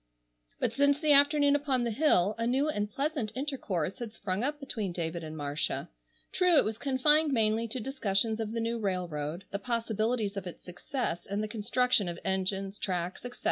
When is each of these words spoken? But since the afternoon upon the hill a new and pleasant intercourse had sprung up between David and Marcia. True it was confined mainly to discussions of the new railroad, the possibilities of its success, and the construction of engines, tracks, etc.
But 0.59 0.73
since 0.73 0.99
the 0.99 1.11
afternoon 1.13 1.55
upon 1.55 1.83
the 1.83 1.91
hill 1.91 2.33
a 2.39 2.47
new 2.47 2.67
and 2.67 2.89
pleasant 2.89 3.31
intercourse 3.35 3.99
had 3.99 4.11
sprung 4.11 4.43
up 4.43 4.59
between 4.59 4.93
David 4.93 5.23
and 5.23 5.37
Marcia. 5.37 5.89
True 6.31 6.57
it 6.57 6.65
was 6.65 6.79
confined 6.79 7.31
mainly 7.31 7.67
to 7.67 7.79
discussions 7.79 8.39
of 8.39 8.51
the 8.51 8.59
new 8.61 8.79
railroad, 8.79 9.43
the 9.51 9.59
possibilities 9.59 10.35
of 10.35 10.47
its 10.47 10.63
success, 10.65 11.27
and 11.27 11.43
the 11.43 11.47
construction 11.47 12.07
of 12.09 12.17
engines, 12.25 12.79
tracks, 12.79 13.23
etc. 13.23 13.39